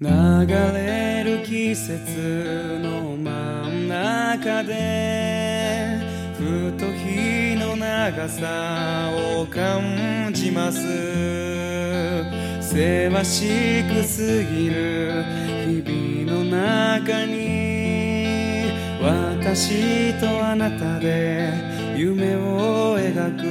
[0.00, 6.00] 流れる季節の真ん中で
[6.36, 10.80] ふと日の長さを感じます。
[12.60, 15.22] せわしくすぎる
[15.64, 18.64] 日々の中に
[19.00, 21.52] 私とあなたで
[21.96, 23.44] 夢を描く。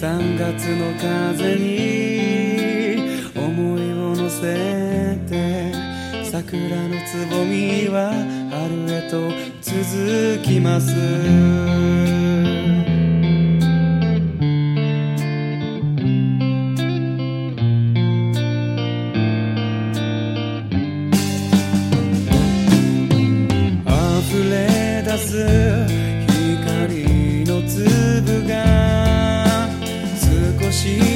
[0.00, 1.99] 3月の風に
[4.40, 5.72] せて。
[6.30, 6.56] 桜
[6.88, 8.12] のつぼみは
[8.50, 9.30] 春へと
[9.60, 10.94] 続きます。
[24.22, 25.28] 溢れ出す
[26.54, 29.68] 光の粒が
[30.62, 31.09] 少し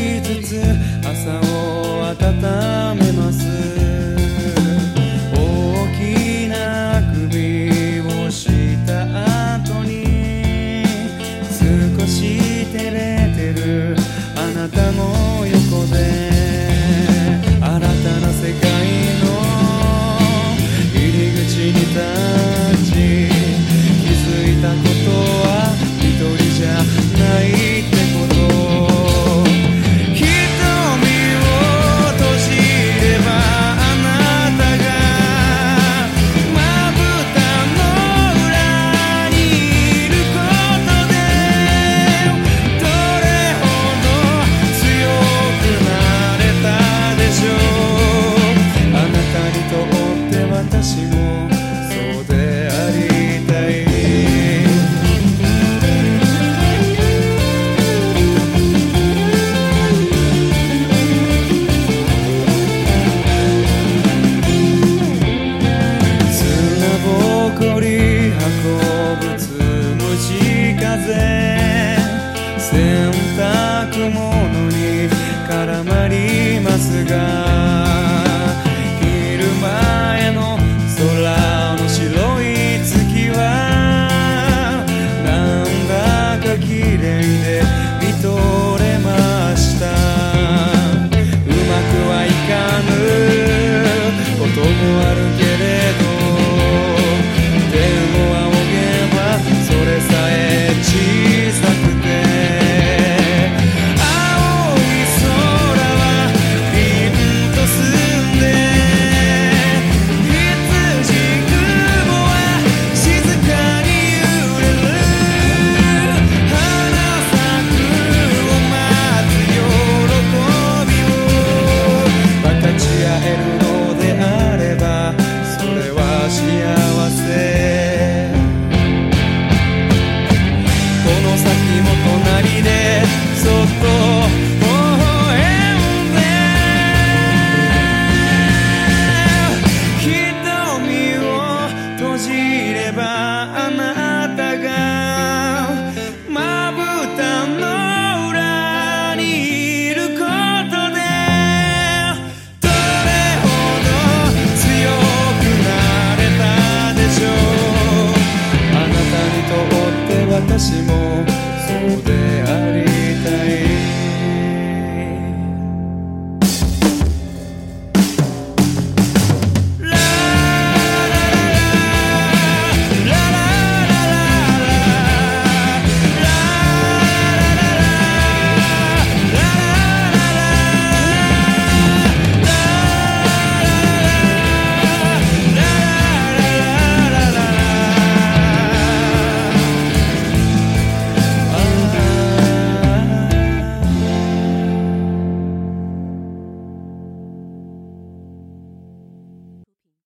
[160.54, 161.33] décimo